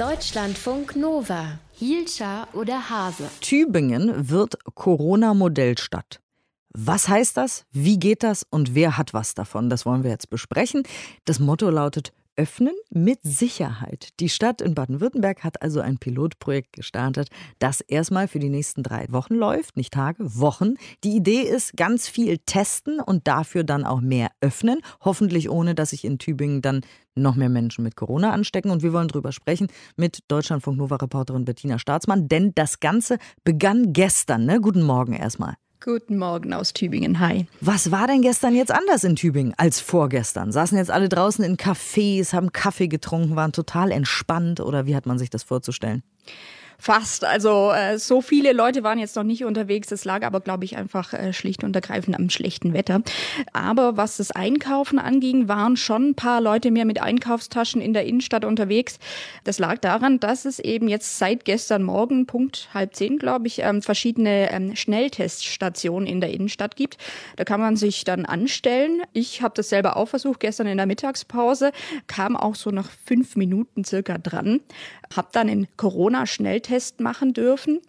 [0.00, 1.58] Deutschlandfunk Nova.
[1.74, 3.28] Hielscher oder Hase?
[3.42, 6.22] Tübingen wird Corona-Modellstadt.
[6.70, 7.66] Was heißt das?
[7.70, 8.46] Wie geht das?
[8.48, 9.68] Und wer hat was davon?
[9.68, 10.84] Das wollen wir jetzt besprechen.
[11.26, 14.08] Das Motto lautet öffnen mit Sicherheit.
[14.18, 17.28] Die Stadt in Baden-Württemberg hat also ein Pilotprojekt gestartet,
[17.58, 20.76] das erstmal für die nächsten drei Wochen läuft, nicht Tage, Wochen.
[21.04, 25.90] Die Idee ist, ganz viel testen und dafür dann auch mehr öffnen, hoffentlich ohne, dass
[25.90, 26.80] sich in Tübingen dann
[27.14, 28.70] noch mehr Menschen mit Corona anstecken.
[28.70, 29.66] Und wir wollen darüber sprechen
[29.96, 34.46] mit Deutschlandfunk Nova-Reporterin Bettina Staatsmann, denn das Ganze begann gestern.
[34.46, 34.62] Ne?
[34.62, 35.56] Guten Morgen erstmal.
[35.82, 37.20] Guten Morgen aus Tübingen.
[37.20, 37.46] Hi.
[37.62, 40.52] Was war denn gestern jetzt anders in Tübingen als vorgestern?
[40.52, 45.06] Saßen jetzt alle draußen in Cafés, haben Kaffee getrunken, waren total entspannt oder wie hat
[45.06, 46.02] man sich das vorzustellen?
[46.80, 47.26] Fast.
[47.26, 49.88] Also äh, so viele Leute waren jetzt noch nicht unterwegs.
[49.88, 53.02] Das lag aber, glaube ich, einfach äh, schlicht und ergreifend am schlechten Wetter.
[53.52, 58.06] Aber was das Einkaufen anging, waren schon ein paar Leute mehr mit Einkaufstaschen in der
[58.06, 58.98] Innenstadt unterwegs.
[59.44, 63.58] Das lag daran, dass es eben jetzt seit gestern Morgen, Punkt halb zehn, glaube ich,
[63.58, 66.96] ähm, verschiedene ähm, Schnellteststationen in der Innenstadt gibt.
[67.36, 69.02] Da kann man sich dann anstellen.
[69.12, 71.72] Ich habe das selber auch versucht, gestern in der Mittagspause,
[72.06, 74.60] kam auch so nach fünf Minuten circa dran.
[75.14, 77.80] Habe dann in Corona-Schnelltest Test machen dürfen.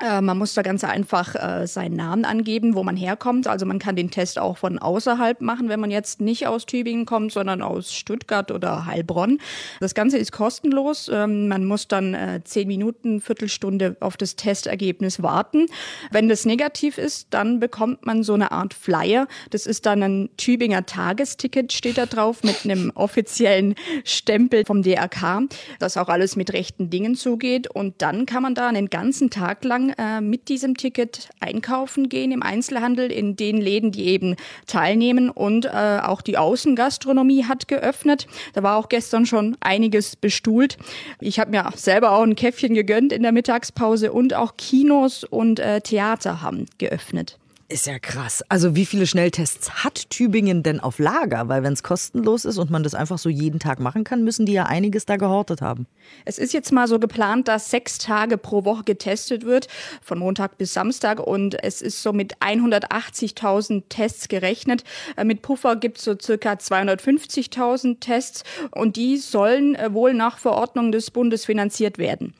[0.00, 3.46] Äh, man muss da ganz einfach äh, seinen Namen angeben, wo man herkommt.
[3.46, 7.06] Also man kann den Test auch von außerhalb machen, wenn man jetzt nicht aus Tübingen
[7.06, 9.38] kommt, sondern aus Stuttgart oder Heilbronn.
[9.80, 11.10] Das Ganze ist kostenlos.
[11.12, 15.66] Ähm, man muss dann äh, zehn Minuten, Viertelstunde auf das Testergebnis warten.
[16.10, 19.26] Wenn das negativ ist, dann bekommt man so eine Art Flyer.
[19.50, 25.42] Das ist dann ein Tübinger Tagesticket, steht da drauf, mit einem offiziellen Stempel vom DRK,
[25.78, 27.68] dass auch alles mit rechten Dingen zugeht.
[27.68, 32.30] Und dann kann man da einen ganzen Tag lang äh, mit diesem Ticket einkaufen gehen
[32.32, 38.26] im Einzelhandel in den Läden, die eben teilnehmen und äh, auch die Außengastronomie hat geöffnet.
[38.52, 40.76] Da war auch gestern schon einiges bestuhlt.
[41.20, 45.58] Ich habe mir selber auch ein Käffchen gegönnt in der Mittagspause und auch Kinos und
[45.58, 47.38] äh, Theater haben geöffnet.
[47.70, 48.42] Ist ja krass.
[48.48, 51.48] Also wie viele Schnelltests hat Tübingen denn auf Lager?
[51.48, 54.44] Weil wenn es kostenlos ist und man das einfach so jeden Tag machen kann, müssen
[54.44, 55.86] die ja einiges da gehortet haben.
[56.24, 59.68] Es ist jetzt mal so geplant, dass sechs Tage pro Woche getestet wird,
[60.02, 61.20] von Montag bis Samstag.
[61.20, 64.82] Und es ist so mit 180.000 Tests gerechnet.
[65.16, 68.42] Äh, mit Puffer gibt es so circa 250.000 Tests.
[68.72, 72.34] Und die sollen äh, wohl nach Verordnung des Bundes finanziert werden.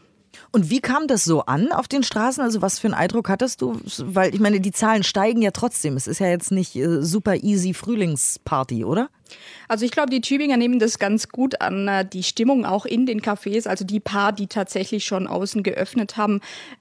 [0.53, 2.43] Und wie kam das so an auf den Straßen?
[2.43, 3.81] Also was für einen Eindruck hattest du?
[3.99, 5.97] Weil ich meine, die Zahlen steigen ja trotzdem.
[5.97, 9.11] Es ist ja jetzt nicht äh, super easy Frühlingsparty, oder?
[9.69, 11.87] Also ich glaube, die Tübinger nehmen das ganz gut an.
[11.87, 16.17] Äh, die Stimmung auch in den Cafés, also die paar, die tatsächlich schon außen geöffnet
[16.17, 16.41] haben,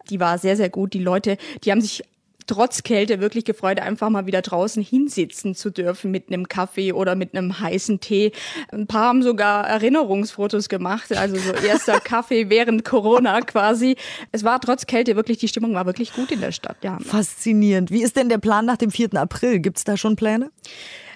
[0.10, 0.94] die war sehr, sehr gut.
[0.94, 2.04] Die Leute, die haben sich
[2.50, 7.16] trotz Kälte wirklich gefreut, einfach mal wieder draußen hinsitzen zu dürfen mit einem Kaffee oder
[7.16, 8.32] mit einem heißen Tee.
[8.72, 13.96] Ein paar haben sogar Erinnerungsfotos gemacht, also so erster Kaffee während Corona quasi.
[14.32, 16.78] Es war trotz Kälte wirklich, die Stimmung war wirklich gut in der Stadt.
[16.84, 16.98] Ja.
[17.00, 17.92] Faszinierend.
[17.92, 19.14] Wie ist denn der Plan nach dem 4.
[19.14, 19.60] April?
[19.60, 20.52] Gibt es da schon Pläne?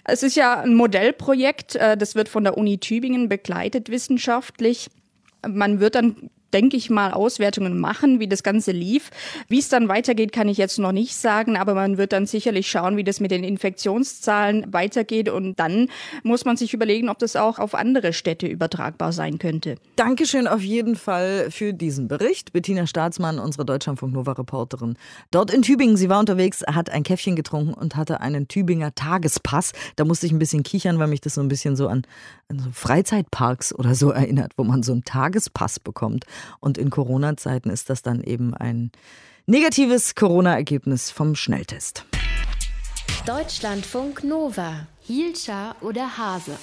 [0.05, 4.89] Es ist ja ein Modellprojekt, äh, das wird von der Uni Tübingen begleitet wissenschaftlich.
[5.47, 9.09] Man wird dann denke ich mal, Auswertungen machen, wie das Ganze lief.
[9.47, 12.69] Wie es dann weitergeht, kann ich jetzt noch nicht sagen, aber man wird dann sicherlich
[12.69, 15.89] schauen, wie das mit den Infektionszahlen weitergeht und dann
[16.23, 19.75] muss man sich überlegen, ob das auch auf andere Städte übertragbar sein könnte.
[19.95, 22.53] Dankeschön auf jeden Fall für diesen Bericht.
[22.53, 24.97] Bettina Staatsmann, unsere Deutschlandfunk Nova Reporterin.
[25.31, 29.73] Dort in Tübingen, sie war unterwegs, hat ein Käffchen getrunken und hatte einen Tübinger Tagespass.
[29.95, 32.03] Da musste ich ein bisschen kichern, weil mich das so ein bisschen so an,
[32.49, 36.25] an so Freizeitparks oder so erinnert, wo man so einen Tagespass bekommt.
[36.59, 38.91] Und in Corona-Zeiten ist das dann eben ein
[39.45, 42.05] negatives Corona-Ergebnis vom Schnelltest.
[43.25, 44.87] Deutschlandfunk Nova.
[45.01, 46.57] Hielscher oder Hase?